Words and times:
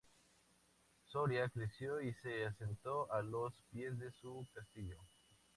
Soria 1.11 1.47
creció 1.49 2.01
y 2.01 2.11
se 2.23 2.47
asentó 2.47 3.07
a 3.13 3.21
los 3.21 3.53
pies 3.71 3.99
de 3.99 4.09
su 4.13 4.47
castillo. 4.51 4.97